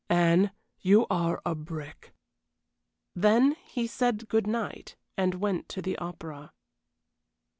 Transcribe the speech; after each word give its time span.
Anne, 0.09 0.49
you 0.79 1.05
are 1.11 1.39
a 1.45 1.53
brick." 1.53 2.11
Then 3.13 3.55
he 3.63 3.85
said 3.85 4.27
good 4.29 4.47
night, 4.47 4.95
and 5.15 5.35
went 5.35 5.69
to 5.69 5.79
the 5.79 5.95
opera. 5.99 6.53